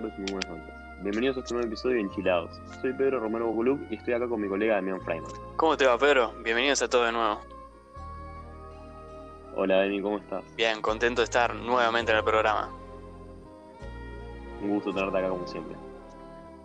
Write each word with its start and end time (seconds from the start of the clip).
muy 0.00 0.10
buenas 0.10 0.16
tardes 0.16 0.18
y 0.18 0.20
muy 0.20 0.32
buenas 0.32 0.50
noches. 0.50 1.02
Bienvenidos 1.02 1.36
a 1.36 1.40
este 1.40 1.54
nuevo 1.54 1.66
episodio 1.68 1.94
de 1.96 2.00
Enchilados. 2.02 2.60
Soy 2.80 2.92
Pedro 2.92 3.20
Romero 3.20 3.46
Boculuk 3.46 3.80
y 3.90 3.96
estoy 3.96 4.14
acá 4.14 4.28
con 4.28 4.40
mi 4.40 4.48
colega 4.48 4.76
Damián 4.76 5.00
Freiman. 5.00 5.30
¿Cómo 5.56 5.76
te 5.76 5.86
va, 5.86 5.98
Pedro? 5.98 6.32
Bienvenidos 6.42 6.82
a 6.82 6.88
todo 6.88 7.04
de 7.04 7.12
nuevo. 7.12 7.40
Hola, 9.56 9.76
Dani, 9.76 10.00
¿cómo 10.00 10.18
estás? 10.18 10.44
Bien, 10.56 10.80
contento 10.80 11.20
de 11.20 11.24
estar 11.24 11.54
nuevamente 11.54 12.12
en 12.12 12.18
el 12.18 12.24
programa. 12.24 12.70
Un 14.62 14.70
gusto 14.70 14.92
tenerte 14.92 15.18
acá 15.18 15.28
como 15.28 15.46
siempre. 15.46 15.76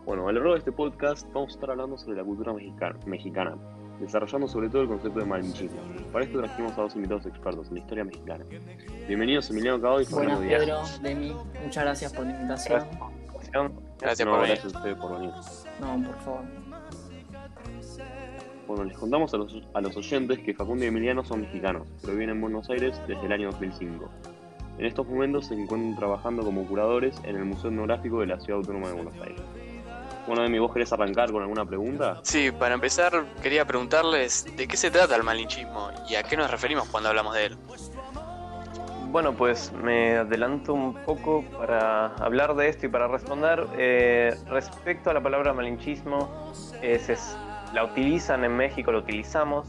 Bueno, 0.05 0.27
a 0.27 0.31
lo 0.31 0.39
largo 0.39 0.53
de 0.53 0.59
este 0.59 0.71
podcast 0.71 1.27
vamos 1.33 1.51
a 1.51 1.53
estar 1.55 1.71
hablando 1.71 1.97
sobre 1.97 2.17
la 2.17 2.23
cultura 2.23 2.53
mexicana, 2.53 2.99
mexicana 3.05 3.57
desarrollando 3.99 4.47
sobre 4.47 4.69
todo 4.69 4.81
el 4.83 4.87
concepto 4.87 5.19
de 5.19 5.25
malinchismo. 5.25 5.79
Para 6.11 6.25
esto 6.25 6.39
trajimos 6.39 6.77
a 6.77 6.81
dos 6.81 6.95
invitados 6.95 7.25
expertos 7.25 7.67
en 7.69 7.75
la 7.75 7.79
historia 7.79 8.03
mexicana. 8.03 8.45
Bienvenidos 9.07 9.49
Emiliano 9.49 9.81
Cabo 9.81 10.01
y 10.01 10.05
Fernando 10.05 10.37
Buenas, 10.37 10.65
Díaz. 10.65 10.99
Pedro, 10.99 11.09
Demi, 11.09 11.35
muchas 11.63 11.83
gracias 11.83 12.13
por 12.13 12.25
la 12.25 12.31
invitación. 12.31 12.79
Gracias 12.79 13.14
No, 13.55 13.71
por 13.71 13.81
venir. 13.81 13.87
gracias 13.99 14.73
a 14.73 14.77
ustedes 14.77 14.97
por 14.97 15.13
venir. 15.13 15.31
No, 15.79 16.03
por 16.03 16.19
favor. 16.19 16.41
Bueno, 18.67 18.83
les 18.83 18.97
contamos 18.97 19.33
a 19.33 19.37
los, 19.37 19.55
a 19.73 19.81
los 19.81 19.95
oyentes 19.95 20.39
que 20.39 20.53
Facundo 20.53 20.83
y 20.83 20.87
Emiliano 20.87 21.23
son 21.23 21.41
mexicanos, 21.41 21.87
pero 22.01 22.13
viven 22.13 22.31
en 22.31 22.41
Buenos 22.41 22.69
Aires 22.69 22.99
desde 23.07 23.25
el 23.25 23.31
año 23.31 23.51
2005. 23.51 24.09
En 24.77 24.85
estos 24.85 25.07
momentos 25.07 25.47
se 25.47 25.53
encuentran 25.53 25.95
trabajando 25.95 26.43
como 26.43 26.65
curadores 26.65 27.15
en 27.23 27.37
el 27.37 27.45
Museo 27.45 27.69
Etnográfico 27.69 28.19
de 28.19 28.27
la 28.27 28.39
Ciudad 28.39 28.59
Autónoma 28.59 28.87
de 28.87 28.93
Buenos 28.93 29.13
Aires. 29.21 29.41
Bueno, 30.27 30.41
Demi, 30.41 30.57
¿vos 30.57 30.73
querés 30.73 30.91
arrancar 30.91 31.31
con 31.31 31.43
alguna 31.43 31.65
pregunta? 31.65 32.19
Sí, 32.23 32.51
para 32.51 32.73
empezar 32.73 33.25
quería 33.43 33.65
preguntarles 33.65 34.45
de 34.57 34.67
qué 34.67 34.75
se 34.75 34.89
trata 34.89 35.15
el 35.15 35.23
malinchismo 35.23 35.91
y 36.09 36.15
a 36.15 36.23
qué 36.23 36.35
nos 36.35 36.49
referimos 36.49 36.89
cuando 36.89 37.09
hablamos 37.09 37.35
de 37.35 37.45
él. 37.45 37.57
Bueno, 39.15 39.31
pues 39.31 39.71
me 39.71 40.17
adelanto 40.17 40.73
un 40.73 40.93
poco 40.93 41.45
para 41.57 42.07
hablar 42.15 42.53
de 42.53 42.67
esto 42.67 42.87
y 42.87 42.89
para 42.89 43.07
responder. 43.07 43.65
Eh, 43.77 44.35
respecto 44.49 45.09
a 45.09 45.13
la 45.13 45.23
palabra 45.23 45.53
malinchismo, 45.53 46.51
es- 46.81 47.37
la 47.71 47.85
utilizan 47.85 48.43
en 48.43 48.57
México, 48.57 48.91
la 48.91 48.97
utilizamos 48.97 49.67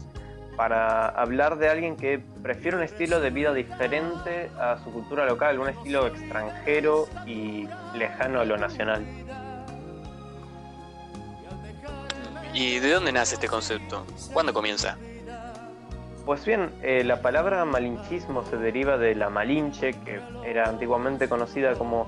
para 0.57 1.07
hablar 1.07 1.57
de 1.59 1.69
alguien 1.69 1.95
que 1.95 2.19
prefiere 2.43 2.75
un 2.75 2.83
estilo 2.83 3.21
de 3.21 3.29
vida 3.29 3.53
diferente 3.53 4.51
a 4.59 4.79
su 4.83 4.91
cultura 4.91 5.25
local, 5.25 5.59
un 5.59 5.69
estilo 5.69 6.07
extranjero 6.07 7.07
y 7.25 7.69
lejano 7.95 8.41
a 8.41 8.43
lo 8.43 8.57
nacional. 8.57 9.05
¿Y 12.53 12.79
de 12.79 12.91
dónde 12.91 13.13
nace 13.13 13.35
este 13.35 13.47
concepto? 13.47 14.05
¿Cuándo 14.33 14.51
comienza? 14.51 14.97
Pues 16.27 16.45
bien, 16.45 16.71
eh, 16.83 17.05
la 17.05 17.21
palabra 17.21 17.63
malinchismo 17.63 18.43
se 18.43 18.57
deriva 18.57 18.97
de 18.97 19.15
la 19.15 19.29
Malinche, 19.29 19.93
que 19.93 20.19
era 20.43 20.67
antiguamente 20.67 21.29
conocida 21.29 21.75
como 21.75 22.05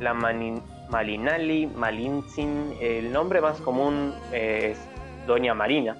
la 0.00 0.14
Malinali, 0.14 1.68
Malintzin. 1.68 2.74
El 2.80 3.12
nombre 3.12 3.40
más 3.40 3.60
común 3.60 4.16
eh, 4.32 4.72
es 4.72 5.28
Doña 5.28 5.54
Marina, 5.54 5.96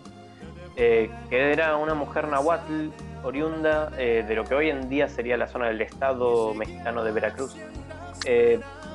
eh, 0.74 1.08
que 1.30 1.52
era 1.52 1.76
una 1.76 1.94
mujer 1.94 2.26
nahuatl 2.26 2.88
oriunda 3.22 3.90
de 3.90 4.34
lo 4.34 4.42
que 4.42 4.56
hoy 4.56 4.68
en 4.68 4.88
día 4.88 5.08
sería 5.08 5.36
la 5.36 5.46
zona 5.46 5.68
del 5.68 5.82
estado 5.82 6.54
mexicano 6.54 7.04
de 7.04 7.12
Veracruz. 7.12 7.56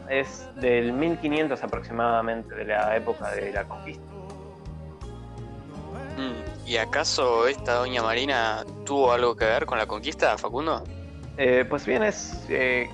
Es 0.10 0.46
del 0.56 0.92
1500 0.92 1.64
aproximadamente, 1.64 2.54
de 2.54 2.66
la 2.66 2.98
época 2.98 3.32
de 3.32 3.54
la 3.54 3.64
conquista. 3.64 4.04
Mm, 6.18 6.47
¿Y 6.68 6.76
acaso 6.76 7.48
esta 7.48 7.76
doña 7.76 8.04
Marina 8.04 8.66
tuvo 8.86 9.14
algo 9.14 9.38
que 9.38 9.46
ver 9.46 9.66
con 9.66 9.78
la 9.78 9.86
conquista, 9.86 10.38
Facundo? 10.38 10.84
Eh, 11.38 11.66
pues 11.70 11.86
bien, 11.86 12.04
es 12.04 12.46
eh, 12.50 12.90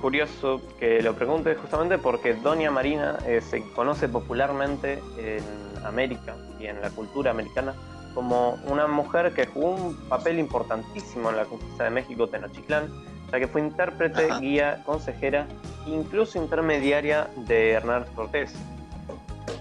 curioso 0.00 0.60
que 0.80 1.00
lo 1.00 1.14
pregunte 1.14 1.54
justamente 1.54 1.96
porque 1.96 2.34
Doña 2.34 2.72
Marina 2.72 3.18
eh, 3.24 3.40
se 3.40 3.62
conoce 3.72 4.08
popularmente 4.08 5.00
en 5.16 5.44
América 5.84 6.34
y 6.58 6.66
en 6.66 6.80
la 6.80 6.90
cultura 6.90 7.30
americana 7.30 7.74
como 8.14 8.58
una 8.66 8.88
mujer 8.88 9.32
que 9.32 9.46
jugó 9.46 9.70
un 9.70 9.96
papel 10.08 10.40
importantísimo 10.40 11.30
en 11.30 11.36
la 11.36 11.44
conquista 11.44 11.84
de 11.84 11.90
México 11.90 12.26
Tenochtitlán, 12.26 12.88
ya 13.30 13.38
que 13.38 13.46
fue 13.46 13.60
intérprete, 13.60 14.30
Ajá. 14.30 14.40
guía, 14.40 14.82
consejera, 14.84 15.46
incluso 15.86 16.38
intermediaria 16.38 17.28
de 17.36 17.72
Hernán 17.72 18.06
Cortés. 18.14 18.52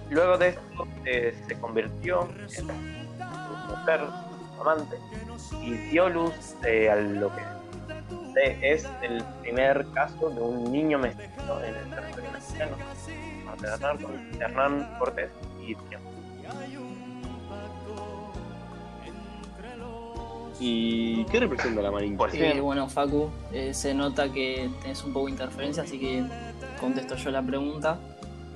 Luego 0.09 0.37
de 0.37 0.49
esto 0.49 0.87
eh, 1.05 1.35
se 1.47 1.59
convirtió 1.59 2.27
en 2.57 3.02
mujer, 3.75 4.01
su 4.55 4.61
amante, 4.61 4.97
y 5.61 5.71
dio 5.89 6.09
luz 6.09 6.33
eh, 6.65 6.89
a 6.89 6.95
lo 6.95 7.31
que 7.35 7.41
es 8.61 8.87
el 9.01 9.23
primer 9.41 9.85
caso 9.93 10.29
de 10.29 10.41
un 10.41 10.71
niño 10.71 10.97
mestizo 10.97 11.63
en 11.63 11.75
el 11.75 11.89
territorio 11.89 12.31
mexicano, 12.31 12.75
Hernán, 13.63 13.97
Hernán 14.39 14.95
Cortés 14.99 15.29
y. 15.61 15.75
¿Y 20.59 21.25
qué 21.25 21.39
representa 21.41 21.81
la 21.81 21.91
Malinche? 21.91 22.15
Pues 22.17 22.33
Eh, 22.35 22.59
bueno, 22.61 22.87
Facu, 22.87 23.29
eh, 23.51 23.73
se 23.73 23.93
nota 23.93 24.31
que 24.31 24.69
tenés 24.81 25.03
un 25.03 25.11
poco 25.11 25.25
de 25.25 25.31
interferencia, 25.31 25.83
así 25.83 25.99
que 25.99 26.23
contesto 26.79 27.15
yo 27.15 27.31
la 27.31 27.41
pregunta. 27.41 27.97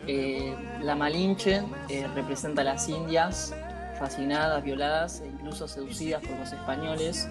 Eh, 0.06 0.56
la 0.84 0.96
Malinche 0.96 1.64
eh, 1.90 2.08
representa 2.16 2.62
a 2.62 2.66
las 2.66 2.88
indias 2.88 3.54
fascinadas, 3.98 4.64
violadas 4.64 5.22
e 5.22 5.28
incluso 5.28 5.68
seducidas 5.68 6.22
por 6.22 6.38
los 6.38 6.52
españoles. 6.52 7.30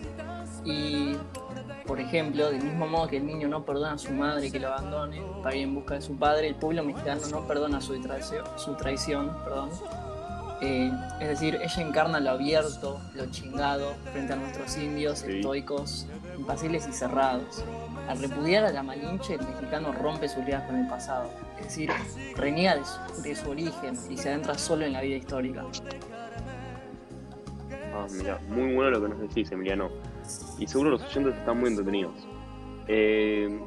Y, 0.64 1.16
por 1.86 2.00
ejemplo, 2.00 2.50
del 2.50 2.62
mismo 2.62 2.86
modo 2.86 3.06
que 3.06 3.18
el 3.18 3.26
niño 3.26 3.46
no 3.48 3.64
perdona 3.64 3.92
a 3.92 3.98
su 3.98 4.12
madre 4.12 4.50
que 4.50 4.58
lo 4.58 4.68
abandone 4.68 5.22
para 5.42 5.54
ir 5.54 5.62
en 5.62 5.74
busca 5.74 5.94
de 5.94 6.02
su 6.02 6.16
padre, 6.16 6.48
el 6.48 6.56
pueblo 6.56 6.82
mexicano 6.82 7.20
no 7.30 7.46
perdona 7.46 7.80
su 7.80 8.00
traición, 8.00 8.44
su 8.56 8.74
traición 8.74 9.32
perdón, 9.44 9.70
Eh, 10.62 10.90
es 11.20 11.28
decir, 11.28 11.58
ella 11.62 11.82
encarna 11.82 12.18
lo 12.18 12.30
abierto, 12.30 12.98
lo 13.12 13.26
chingado, 13.26 13.92
frente 14.10 14.32
a 14.32 14.36
nuestros 14.36 14.74
indios 14.78 15.18
Sí. 15.18 15.36
estoicos, 15.36 16.06
impasibles 16.38 16.88
y 16.88 16.92
cerrados. 16.92 17.62
Al 18.08 18.18
repudiar 18.18 18.64
a 18.64 18.70
la 18.72 18.82
Malinche, 18.82 19.34
el 19.34 19.42
mexicano 19.46 19.92
rompe 19.92 20.30
sus 20.30 20.42
ligas 20.46 20.62
con 20.62 20.76
el 20.76 20.88
pasado, 20.88 21.28
es 21.58 21.64
decir, 21.66 21.90
reniega 22.36 22.76
de 22.76 22.84
su, 22.86 23.22
de 23.22 23.36
su 23.36 23.50
origen 23.50 23.98
y 24.08 24.16
se 24.16 24.30
adentra 24.30 24.56
solo 24.56 24.86
en 24.86 24.94
la 24.94 25.02
vida 25.02 25.16
histórica. 25.16 25.62
Ah, 27.96 28.06
mira, 28.10 28.38
muy 28.48 28.74
bueno 28.74 28.90
lo 28.90 29.02
que 29.02 29.08
nos 29.08 29.20
decís, 29.20 29.50
Emiliano. 29.50 29.90
Y 30.58 30.66
seguro 30.66 30.90
los 30.90 31.02
oyentes 31.02 31.34
están 31.34 31.58
muy 31.58 31.70
entretenidos. 31.70 32.14
Eh, 32.88 33.58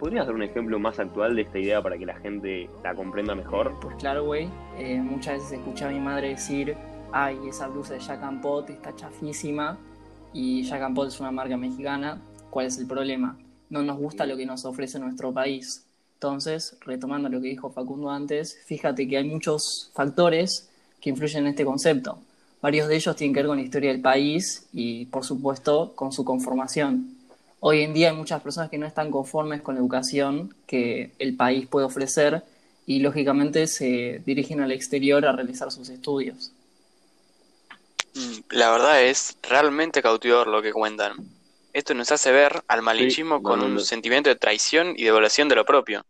¿Podrías 0.00 0.26
dar 0.26 0.34
un 0.34 0.42
ejemplo 0.42 0.78
más 0.78 0.98
actual 0.98 1.36
de 1.36 1.42
esta 1.42 1.58
idea 1.58 1.82
para 1.82 1.98
que 1.98 2.06
la 2.06 2.16
gente 2.16 2.70
la 2.82 2.94
comprenda 2.94 3.34
mejor? 3.34 3.78
Pues 3.80 3.96
claro, 3.96 4.24
güey, 4.24 4.48
eh, 4.78 5.00
muchas 5.00 5.34
veces 5.34 5.58
escuché 5.58 5.84
a 5.84 5.88
mi 5.88 6.00
madre 6.00 6.30
decir, 6.30 6.76
ay, 7.12 7.36
esa 7.46 7.68
blusa 7.68 7.94
de 7.94 8.00
Jack 8.00 8.22
and 8.22 8.40
Pot 8.40 8.70
está 8.70 8.94
chafísima 8.94 9.76
y 10.32 10.62
Jack 10.62 10.82
and 10.82 10.94
Pot 10.94 11.08
es 11.08 11.20
una 11.20 11.30
marca 11.30 11.56
mexicana. 11.56 12.22
¿Cuál 12.48 12.66
es 12.66 12.78
el 12.78 12.86
problema? 12.86 13.36
No 13.68 13.82
nos 13.82 13.98
gusta 13.98 14.24
lo 14.24 14.36
que 14.36 14.46
nos 14.46 14.64
ofrece 14.64 14.98
nuestro 14.98 15.32
país. 15.32 15.84
Entonces, 16.14 16.78
retomando 16.80 17.28
lo 17.28 17.40
que 17.40 17.48
dijo 17.48 17.70
Facundo 17.70 18.10
antes, 18.10 18.58
fíjate 18.64 19.06
que 19.06 19.18
hay 19.18 19.28
muchos 19.28 19.90
factores 19.94 20.70
que 21.00 21.10
influyen 21.10 21.44
en 21.44 21.50
este 21.50 21.64
concepto. 21.64 22.18
Varios 22.60 22.88
de 22.88 22.96
ellos 22.96 23.16
tienen 23.16 23.34
que 23.34 23.40
ver 23.40 23.46
con 23.48 23.56
la 23.58 23.62
historia 23.62 23.90
del 23.92 24.00
país 24.02 24.66
y, 24.72 25.06
por 25.06 25.24
supuesto, 25.24 25.92
con 25.94 26.12
su 26.12 26.24
conformación. 26.24 27.16
Hoy 27.60 27.82
en 27.82 27.94
día 27.94 28.10
hay 28.10 28.16
muchas 28.16 28.42
personas 28.42 28.70
que 28.70 28.78
no 28.78 28.86
están 28.86 29.10
conformes 29.10 29.62
con 29.62 29.74
la 29.74 29.80
educación 29.80 30.54
que 30.66 31.12
el 31.18 31.36
país 31.36 31.66
puede 31.68 31.86
ofrecer 31.86 32.44
y 32.86 33.00
lógicamente 33.00 33.66
se 33.66 34.22
dirigen 34.24 34.60
al 34.60 34.72
exterior 34.72 35.24
a 35.26 35.32
realizar 35.32 35.70
sus 35.70 35.88
estudios. 35.88 36.52
Mm, 38.14 38.40
La 38.50 38.70
verdad 38.70 39.02
es 39.02 39.38
realmente 39.42 40.02
cautivador 40.02 40.48
lo 40.48 40.62
que 40.62 40.72
cuentan. 40.72 41.14
Esto 41.72 41.94
nos 41.94 42.10
hace 42.12 42.32
ver 42.32 42.62
al 42.68 42.82
malinchismo 42.82 43.40
Sí, 43.40 43.42
con 43.42 43.60
no, 43.60 43.68
no, 43.68 43.74
un 43.74 43.80
sentimiento 43.80 44.30
de 44.30 44.36
traición 44.36 44.94
y 44.96 45.02
de 45.04 45.08
evaluación 45.08 45.48
de 45.48 45.54
lo 45.56 45.64
propio. 45.64 46.04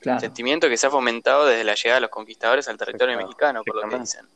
Claro. 0.00 0.20
Sentimiento 0.20 0.68
que 0.68 0.76
se 0.76 0.86
ha 0.86 0.90
fomentado 0.90 1.46
desde 1.46 1.64
la 1.64 1.74
llegada 1.74 1.96
de 1.96 2.00
los 2.02 2.10
conquistadores 2.10 2.68
al 2.68 2.76
territorio 2.78 3.16
mexicano, 3.16 3.64
por 3.64 3.76
lo 3.76 3.88
que 3.88 3.98
dicen. 3.98 4.26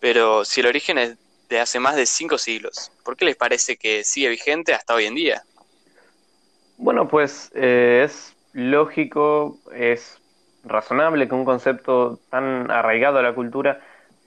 Pero 0.00 0.44
si 0.44 0.60
el 0.60 0.66
origen 0.66 0.98
es 0.98 1.16
de 1.48 1.60
hace 1.60 1.78
más 1.78 1.96
de 1.96 2.06
cinco 2.06 2.38
siglos, 2.38 2.90
¿por 3.04 3.16
qué 3.16 3.26
les 3.26 3.36
parece 3.36 3.76
que 3.76 4.02
sigue 4.04 4.28
vigente 4.28 4.72
hasta 4.72 4.94
hoy 4.94 5.04
en 5.04 5.14
día? 5.14 5.42
Bueno, 6.78 7.08
pues 7.08 7.50
eh, 7.54 8.02
es 8.04 8.34
lógico, 8.52 9.58
es 9.74 10.18
razonable 10.64 11.28
que 11.28 11.34
un 11.34 11.44
concepto 11.44 12.18
tan 12.30 12.70
arraigado 12.70 13.18
a 13.18 13.22
la 13.22 13.34
cultura 13.34 13.80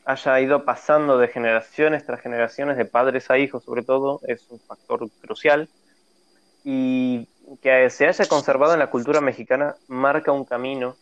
haya 0.06 0.40
ido 0.40 0.66
pasando 0.66 1.18
de 1.18 1.30
generaciones 1.30 2.06
tras 2.06 2.22
generaciones, 2.22 2.78
de 2.78 2.86
padres 2.86 3.32
a 3.32 3.38
hijos 3.38 3.64
sobre 3.64 3.84
todo, 3.84 4.20
es 4.28 4.46
un 4.50 4.60
factor 4.60 5.10
crucial. 5.22 5.70
Y 6.66 7.28
que 7.62 7.90
se 7.90 8.08
haya 8.08 8.26
conservado 8.26 8.74
en 8.74 8.80
la 8.80 8.90
cultura 8.90 9.20
mexicana 9.20 9.76
marca 9.88 10.32
un 10.32 10.46
camino 10.46 10.96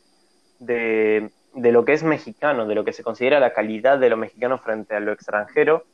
de, 0.59 1.29
de 1.53 1.71
lo 1.71 1.85
que 1.85 1.93
es 1.93 2.03
mexicano, 2.03 2.65
de 2.65 2.75
lo 2.75 2.83
que 2.83 2.93
se 2.93 3.03
considera 3.03 3.39
la 3.39 3.53
calidad 3.53 3.99
de 3.99 4.09
lo 4.09 4.17
mexicano 4.17 4.57
frente 4.57 4.95
a 4.95 4.99
lo 4.99 5.11
extranjero. 5.11 5.85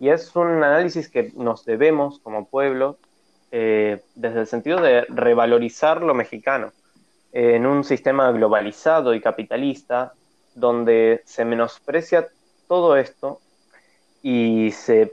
Y 0.00 0.08
es 0.08 0.34
un 0.34 0.62
análisis 0.62 1.08
que 1.08 1.32
nos 1.36 1.64
debemos 1.64 2.18
como 2.20 2.48
pueblo 2.48 2.98
eh, 3.52 4.02
desde 4.14 4.40
el 4.40 4.46
sentido 4.46 4.80
de 4.80 5.02
revalorizar 5.08 6.02
lo 6.02 6.14
mexicano. 6.14 6.72
en 7.32 7.66
un 7.66 7.82
sistema 7.82 8.30
globalizado 8.30 9.12
y 9.12 9.20
capitalista 9.20 10.12
donde 10.54 11.22
se 11.24 11.44
menosprecia 11.44 12.28
todo 12.68 12.96
esto 12.96 13.40
y 14.22 14.70
se 14.70 15.12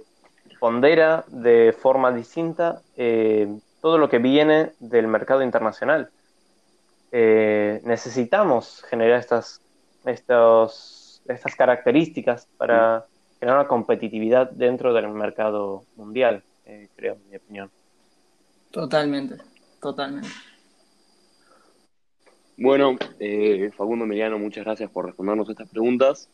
pondera 0.59 1.25
de 1.27 1.75
forma 1.77 2.12
distinta 2.12 2.81
eh, 2.95 3.47
todo 3.81 3.97
lo 3.97 4.09
que 4.09 4.19
viene 4.19 4.71
del 4.80 5.07
mercado 5.07 5.42
internacional. 5.42 6.09
Eh, 7.12 7.81
necesitamos 7.83 8.86
generar 8.89 9.19
estas, 9.19 9.59
estos, 10.06 11.21
estas 11.27 11.56
características 11.56 12.48
para 12.57 13.06
generar 13.39 13.59
una 13.59 13.68
competitividad 13.68 14.50
dentro 14.51 14.94
del 14.94 15.09
mercado 15.09 15.83
mundial, 15.95 16.44
eh, 16.65 16.89
creo, 16.95 17.15
en 17.15 17.30
mi 17.30 17.36
opinión. 17.38 17.71
Totalmente, 18.71 19.38
totalmente. 19.81 20.30
Bueno, 22.57 22.95
eh, 23.19 23.71
Facundo 23.75 24.06
Emiliano, 24.06 24.38
muchas 24.38 24.63
gracias 24.63 24.89
por 24.92 25.06
respondernos 25.06 25.50
estas 25.50 25.69
preguntas. 25.69 26.30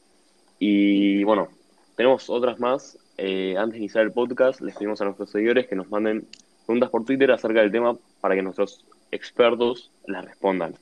Y 0.59 1.23
bueno, 1.23 1.47
tenemos 1.95 2.29
otras 2.29 2.59
más. 2.59 2.97
Eh, 3.17 3.55
antes 3.57 3.73
de 3.73 3.79
iniciar 3.79 4.03
el 4.03 4.11
podcast, 4.11 4.61
les 4.61 4.75
pedimos 4.75 5.01
a 5.01 5.05
nuestros 5.05 5.29
seguidores 5.29 5.67
que 5.67 5.75
nos 5.75 5.89
manden 5.89 6.27
preguntas 6.65 6.89
por 6.89 7.05
Twitter 7.05 7.31
acerca 7.31 7.61
del 7.61 7.71
tema 7.71 7.97
para 8.19 8.35
que 8.35 8.41
nuestros 8.41 8.85
expertos 9.11 9.91
las 10.05 10.25
respondan. 10.25 10.75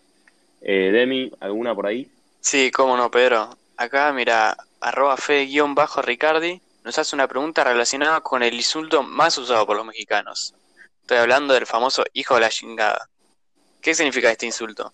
Eh, 0.62 0.92
Demi, 0.92 1.32
¿alguna 1.40 1.76
por 1.76 1.86
ahí? 1.86 2.10
Sí, 2.46 2.70
cómo 2.70 2.96
no, 2.96 3.10
Pedro. 3.10 3.58
Acá, 3.76 4.14
mira, 4.14 4.56
arroba 4.80 5.18
fe-ricardi 5.18 6.62
nos 6.84 7.00
hace 7.00 7.16
una 7.16 7.28
pregunta 7.28 7.64
relacionada 7.64 8.22
con 8.22 8.44
el 8.44 8.54
insulto 8.54 9.02
más 9.02 9.36
usado 9.40 9.66
por 9.66 9.76
los 9.76 9.84
mexicanos. 9.84 10.54
Estoy 11.02 11.18
hablando 11.18 11.56
del 11.56 11.66
famoso 11.66 12.04
hijo 12.14 12.36
de 12.36 12.42
la 12.42 12.50
chingada. 12.50 13.10
¿Qué 13.82 13.96
significa 13.96 14.30
este 14.30 14.46
insulto? 14.46 14.94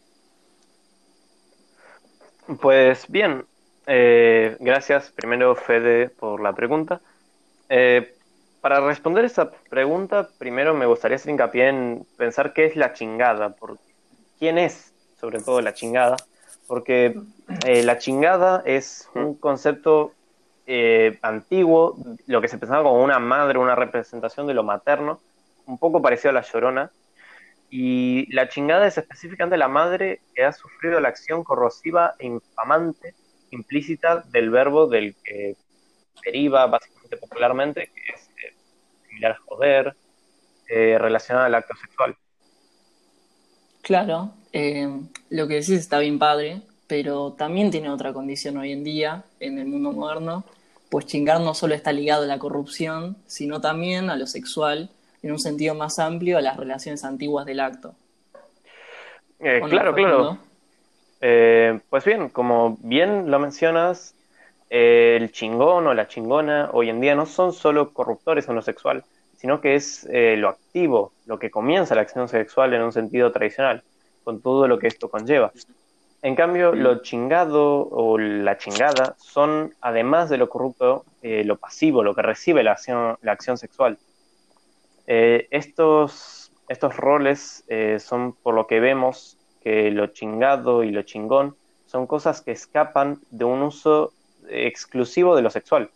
Pues 2.62 3.06
bien, 3.10 3.46
eh, 3.86 4.56
gracias 4.62 5.12
primero 5.12 5.54
Fede 5.54 6.08
por 6.08 6.40
la 6.40 6.54
pregunta. 6.54 7.02
Eh, 7.68 8.16
para 8.62 8.80
responder 8.80 9.26
esa 9.26 9.52
pregunta, 9.52 10.30
primero 10.38 10.74
me 10.74 10.86
gustaría 10.86 11.18
hacer 11.18 11.32
hincapié 11.32 11.68
en 11.68 12.08
pensar 12.16 12.54
qué 12.54 12.64
es 12.68 12.78
la 12.78 12.94
chingada, 12.94 13.50
por 13.50 13.78
quién 14.40 14.58
es 14.58 14.94
sobre 15.20 15.42
todo 15.42 15.60
la 15.60 15.74
chingada, 15.74 16.16
porque 16.72 17.14
eh, 17.66 17.84
la 17.84 17.98
chingada 17.98 18.64
es 18.66 19.10
un 19.14 19.36
concepto 19.36 20.14
antiguo, 21.22 21.98
lo 22.28 22.40
que 22.40 22.48
se 22.48 22.58
pensaba 22.58 22.82
como 22.82 23.04
una 23.04 23.20
madre, 23.20 23.60
una 23.60 23.76
representación 23.76 24.48
de 24.48 24.54
lo 24.54 24.64
materno, 24.64 25.20
un 25.66 25.78
poco 25.78 26.02
parecido 26.02 26.30
a 26.30 26.34
la 26.34 26.44
llorona, 26.44 26.90
y 27.70 28.34
la 28.34 28.48
chingada 28.48 28.88
es 28.88 28.98
específicamente 28.98 29.58
la 29.58 29.68
madre 29.68 30.22
que 30.34 30.46
ha 30.46 30.54
sufrido 30.54 31.02
la 31.02 31.10
acción 31.10 31.44
corrosiva 31.44 32.14
e 32.20 32.28
infamante 32.28 33.16
implícita 33.50 34.24
del 34.30 34.50
verbo 34.50 34.88
del 34.88 35.14
que 35.26 35.58
deriva 36.24 36.68
básicamente 36.68 37.18
popularmente, 37.18 37.92
que 37.94 38.14
es 38.14 38.30
eh, 38.30 38.56
similar 39.10 39.34
a 39.34 39.40
joder, 39.46 39.96
eh, 40.70 40.98
relacionado 40.98 41.48
al 41.48 41.56
acto 41.56 41.76
sexual. 41.76 42.16
Claro, 43.92 44.30
eh, 44.54 44.88
lo 45.32 45.50
que 45.50 45.56
decís 45.56 45.72
está 45.72 46.00
bien 46.00 46.18
padre, 46.18 46.62
pero 46.88 47.34
también 47.34 47.72
tiene 47.72 47.90
otra 47.90 48.14
condición 48.14 48.56
hoy 48.56 48.72
en 48.72 48.86
día, 48.86 49.26
en 49.42 49.60
el 49.60 49.66
mundo 49.66 49.92
moderno, 49.92 50.46
pues 50.90 51.08
chingar 51.08 51.42
no 51.42 51.54
solo 51.54 51.76
está 51.76 51.92
ligado 51.92 52.24
a 52.24 52.26
la 52.26 52.40
corrupción, 52.40 53.18
sino 53.28 53.60
también 53.60 54.10
a 54.10 54.16
lo 54.16 54.28
sexual 54.28 54.90
en 55.22 55.34
un 55.34 55.40
sentido 55.40 55.76
más 55.76 56.00
amplio 56.00 56.38
a 56.38 56.42
las 56.42 56.56
relaciones 56.56 57.04
antiguas 57.04 57.46
del 57.46 57.60
acto. 57.60 57.94
Eh, 59.42 59.62
claro, 59.68 59.94
claro. 59.94 60.38
Eh, 61.20 61.78
pues 61.90 62.06
bien, 62.06 62.30
como 62.30 62.78
bien 62.80 63.30
lo 63.30 63.40
mencionas, 63.40 64.16
el 64.70 65.34
chingón 65.34 65.86
o 65.88 65.94
la 65.94 66.08
chingona 66.08 66.70
hoy 66.72 66.90
en 66.90 67.02
día 67.02 67.14
no 67.14 67.26
son 67.26 67.52
solo 67.52 67.92
corruptores 67.92 68.48
en 68.48 68.56
lo 68.56 68.62
sexual, 68.62 69.04
sino 69.42 69.60
que 69.60 69.76
es 69.76 70.08
lo 70.12 70.50
activo, 70.50 71.12
lo 71.26 71.40
que 71.40 71.50
comienza 71.50 71.96
la 71.96 72.02
acción 72.02 72.30
sexual 72.30 72.74
en 72.76 72.84
un 72.84 72.94
sentido 72.94 73.32
tradicional, 73.32 73.82
con 74.24 74.40
todo 74.40 74.68
lo 74.68 74.78
que 74.78 74.88
esto 74.88 75.10
conlleva. 75.10 75.52
En 76.22 76.36
cambio, 76.36 76.76
lo 76.76 77.02
chingado 77.02 77.90
o 77.90 78.20
la 78.20 78.60
chingada 78.60 79.16
son, 79.18 79.74
además 79.82 80.30
de 80.30 80.38
lo 80.38 80.48
corrupto, 80.48 81.06
lo 81.24 81.58
pasivo, 81.58 82.04
lo 82.04 82.14
que 82.14 82.22
recibe 82.22 82.62
la 82.62 82.74
acción, 82.74 83.18
la 83.24 83.32
acción 83.32 83.58
sexual. 83.58 83.98
Eh, 85.08 85.48
estos, 85.52 86.52
estos 86.70 86.96
roles 86.96 87.64
eh, 87.68 87.98
son 88.00 88.34
por 88.34 88.54
lo 88.54 88.68
que 88.68 88.80
vemos 88.80 89.38
que 89.62 89.92
lo 89.92 90.08
chingado 90.08 90.84
y 90.84 90.92
lo 90.92 91.02
chingón 91.02 91.56
son 91.86 92.08
cosas 92.08 92.42
que 92.42 92.52
escapan 92.52 93.20
de 93.30 93.44
un 93.44 93.62
uso 93.62 94.14
exclusivo 94.48 95.36
de 95.36 95.42
lo 95.42 95.50
sexual, 95.50 95.90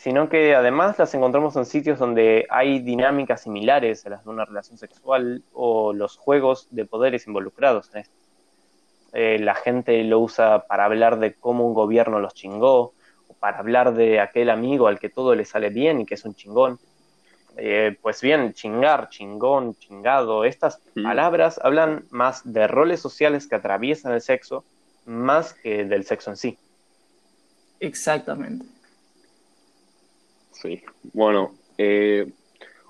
sino 0.00 0.30
que 0.30 0.54
además 0.54 0.98
las 0.98 1.12
encontramos 1.12 1.56
en 1.56 1.66
sitios 1.66 1.98
donde 1.98 2.46
hay 2.48 2.78
dinámicas 2.78 3.42
similares 3.42 4.06
a 4.06 4.08
las 4.08 4.24
de 4.24 4.30
una 4.30 4.46
relación 4.46 4.78
sexual 4.78 5.42
o 5.52 5.92
los 5.92 6.16
juegos 6.16 6.68
de 6.70 6.86
poderes 6.86 7.26
involucrados 7.26 7.90
en 7.92 8.00
esto. 8.00 8.14
Eh, 9.12 9.38
la 9.40 9.54
gente 9.54 10.02
lo 10.04 10.20
usa 10.20 10.64
para 10.66 10.86
hablar 10.86 11.18
de 11.18 11.34
cómo 11.34 11.66
un 11.66 11.74
gobierno 11.74 12.18
los 12.18 12.32
chingó, 12.32 12.94
o 13.28 13.34
para 13.38 13.58
hablar 13.58 13.92
de 13.92 14.20
aquel 14.20 14.48
amigo 14.48 14.88
al 14.88 14.98
que 14.98 15.10
todo 15.10 15.34
le 15.34 15.44
sale 15.44 15.68
bien 15.68 16.00
y 16.00 16.06
que 16.06 16.14
es 16.14 16.24
un 16.24 16.34
chingón. 16.34 16.78
Eh, 17.58 17.94
pues 18.00 18.22
bien, 18.22 18.54
chingar, 18.54 19.10
chingón, 19.10 19.74
chingado, 19.74 20.44
estas 20.44 20.80
palabras 20.94 21.60
hablan 21.62 22.06
más 22.08 22.50
de 22.50 22.66
roles 22.66 23.00
sociales 23.00 23.46
que 23.46 23.56
atraviesan 23.56 24.12
el 24.12 24.22
sexo 24.22 24.64
más 25.04 25.52
que 25.52 25.84
del 25.84 26.06
sexo 26.06 26.30
en 26.30 26.36
sí. 26.38 26.58
Exactamente. 27.80 28.79
Sí. 30.60 30.82
Bueno, 31.12 31.54
eh, 31.78 32.30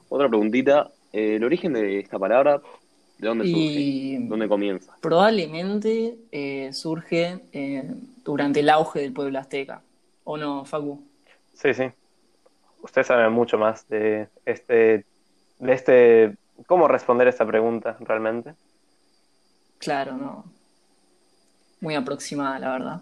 otra 0.09 0.29
preguntita. 0.29 0.91
Eh, 1.13 1.37
¿El 1.37 1.45
origen 1.45 1.73
de 1.73 2.01
esta 2.01 2.19
palabra, 2.19 2.61
de 3.19 3.29
dónde 3.29 3.45
surge? 3.45 4.19
¿Dónde 4.29 4.49
comienza? 4.49 4.97
Probablemente 5.01 6.17
surge 6.73 7.41
durante 8.25 8.61
el 8.61 8.69
auge 8.71 9.01
del 9.01 9.13
pueblo 9.13 9.39
azteca. 9.39 9.83
¿O 10.25 10.37
no, 10.37 10.65
Facu? 10.65 11.03
Sí, 11.55 11.75
sí 11.75 11.85
usted 12.83 13.03
sabe 13.03 13.29
mucho 13.29 13.59
más 13.59 13.89
de 13.89 14.29
este, 14.45 15.05
de 15.59 15.73
este, 15.73 16.37
cómo 16.67 16.89
responder 16.89 17.29
esta 17.29 17.47
pregunta 17.47 17.97
realmente. 18.01 18.55
Claro, 19.79 20.17
no. 20.17 20.45
Muy 21.81 21.95
aproximada, 21.95 22.59
la 22.59 22.73
verdad. 22.73 23.01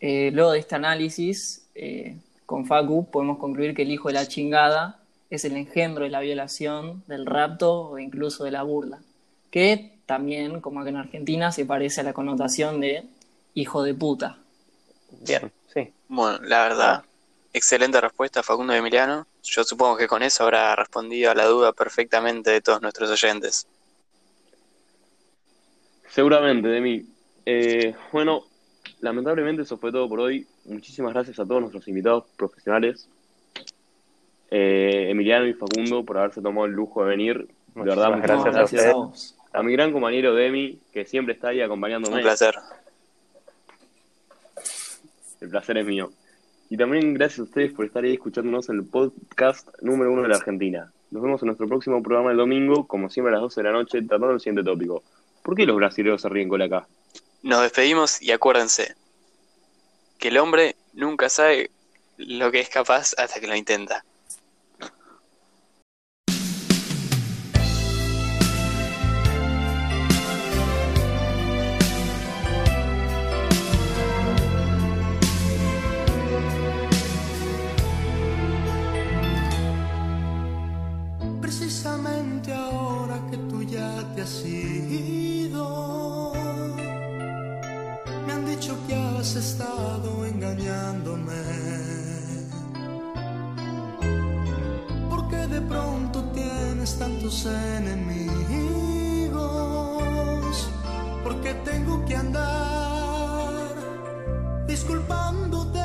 Eh, 0.00 0.30
luego 0.32 0.52
de 0.52 0.58
este 0.58 0.74
análisis, 0.74 1.68
eh, 1.74 2.18
con 2.46 2.66
Facu 2.66 3.10
podemos 3.10 3.38
concluir 3.38 3.74
que 3.74 3.82
el 3.82 3.90
hijo 3.90 4.08
de 4.08 4.14
la 4.14 4.26
chingada 4.26 5.00
es 5.28 5.44
el 5.44 5.56
engendro 5.56 6.04
de 6.04 6.10
la 6.10 6.20
violación, 6.20 7.02
del 7.06 7.26
rapto 7.26 7.90
o 7.90 7.98
incluso 7.98 8.44
de 8.44 8.52
la 8.52 8.62
burla, 8.62 9.00
que 9.50 9.98
también, 10.06 10.60
como 10.60 10.80
acá 10.80 10.90
en 10.90 10.96
Argentina, 10.96 11.52
se 11.52 11.66
parece 11.66 12.00
a 12.00 12.04
la 12.04 12.12
connotación 12.12 12.80
de 12.80 13.04
hijo 13.54 13.82
de 13.82 13.94
puta. 13.94 14.38
Bien, 15.20 15.52
sí. 15.74 15.92
Bueno, 16.08 16.38
la 16.42 16.62
verdad, 16.62 17.04
Excelente 17.56 17.98
respuesta, 18.02 18.42
Facundo 18.42 18.74
Emiliano. 18.74 19.26
Yo 19.42 19.64
supongo 19.64 19.96
que 19.96 20.06
con 20.06 20.22
eso 20.22 20.44
habrá 20.44 20.76
respondido 20.76 21.30
a 21.30 21.34
la 21.34 21.46
duda 21.46 21.72
perfectamente 21.72 22.50
de 22.50 22.60
todos 22.60 22.82
nuestros 22.82 23.08
oyentes. 23.08 23.66
Seguramente, 26.10 26.68
Demi. 26.68 27.06
Eh, 27.46 27.94
bueno, 28.12 28.44
lamentablemente 29.06 29.62
eso 29.62 29.78
fue 29.78 29.92
todo 29.92 30.08
por 30.08 30.18
hoy. 30.18 30.46
Muchísimas 30.64 31.12
gracias 31.12 31.38
a 31.38 31.46
todos 31.46 31.60
nuestros 31.60 31.86
invitados 31.86 32.24
profesionales. 32.36 33.08
Eh, 34.50 35.06
Emiliano 35.10 35.46
y 35.46 35.54
Facundo 35.54 36.04
por 36.04 36.18
haberse 36.18 36.42
tomado 36.42 36.66
el 36.66 36.72
lujo 36.72 37.04
de 37.04 37.10
venir. 37.10 37.48
De 37.74 37.82
verdad, 37.82 38.10
muchas 38.16 38.44
gracias, 38.44 38.56
a 38.56 38.64
ustedes. 38.64 39.36
A, 39.52 39.62
mi 39.62 39.72
gran 39.72 39.92
compañero 39.92 40.34
Demi, 40.34 40.80
que 40.92 41.04
siempre 41.04 41.34
está 41.34 41.48
ahí 41.48 41.60
acompañándome. 41.60 42.16
Un 42.16 42.22
placer. 42.22 42.54
El 45.40 45.50
placer 45.50 45.78
es 45.78 45.86
mío. 45.86 46.10
Y 46.68 46.76
también 46.76 47.14
gracias 47.14 47.40
a 47.40 47.42
ustedes 47.44 47.72
por 47.72 47.86
estar 47.86 48.02
ahí 48.02 48.14
escuchándonos 48.14 48.68
en 48.70 48.76
el 48.76 48.84
podcast 48.86 49.68
número 49.82 50.12
uno 50.12 50.22
de 50.22 50.28
la 50.28 50.36
Argentina. 50.36 50.92
Nos 51.12 51.22
vemos 51.22 51.40
en 51.42 51.46
nuestro 51.46 51.68
próximo 51.68 52.02
programa 52.02 52.32
el 52.32 52.38
domingo, 52.38 52.88
como 52.88 53.08
siempre 53.08 53.30
a 53.30 53.34
las 53.34 53.42
12 53.42 53.62
de 53.62 53.68
la 53.68 53.72
noche, 53.72 54.02
tratando 54.02 54.32
el 54.32 54.40
siguiente 54.40 54.64
tópico. 54.64 55.04
¿Por 55.44 55.54
qué 55.54 55.64
los 55.64 55.76
brasileños 55.76 56.20
se 56.20 56.28
ríen 56.28 56.48
con 56.48 56.58
la 56.58 56.64
acá? 56.64 56.88
Nos 57.46 57.62
despedimos 57.62 58.20
y 58.20 58.32
acuérdense 58.32 58.96
que 60.18 60.28
el 60.28 60.38
hombre 60.38 60.74
nunca 60.94 61.28
sabe 61.28 61.70
lo 62.16 62.50
que 62.50 62.58
es 62.58 62.68
capaz 62.68 63.14
hasta 63.16 63.38
que 63.38 63.46
lo 63.46 63.54
intenta. 63.54 64.04
ahora 82.52 83.20
que 83.30 83.36
tú 83.36 83.62
ya 83.62 84.04
te 84.16 84.22
has 84.22 84.44
ido. 84.44 84.65
Has 89.26 89.34
estado 89.34 90.24
engañándome. 90.24 91.32
Porque 95.10 95.48
de 95.48 95.60
pronto 95.62 96.22
tienes 96.32 96.96
tantos 96.96 97.44
enemigos. 97.46 98.36
Porque 101.24 101.54
tengo 101.70 102.04
que 102.04 102.14
andar 102.14 103.74
disculpándote. 104.68 105.80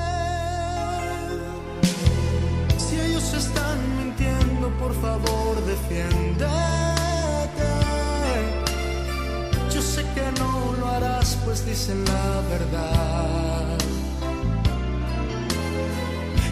Si 2.78 3.00
ellos 3.00 3.34
están 3.34 3.80
mintiendo, 3.98 4.70
por 4.78 4.94
favor, 5.02 5.56
defiéndete. 5.66 6.31
Dicen 11.72 12.04
la 12.04 12.42
verdad. 12.50 13.78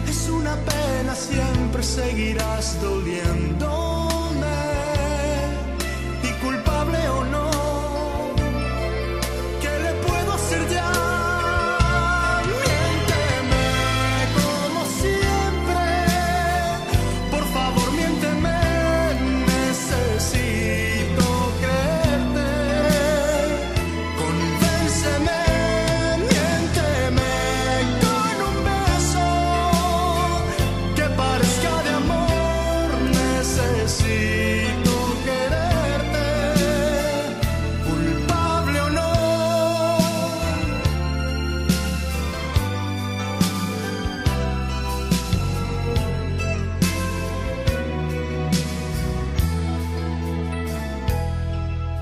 Es 0.08 0.30
una 0.30 0.54
pena, 0.56 1.14
siempre 1.14 1.82
seguirás 1.82 2.80
doliendo. 2.80 3.99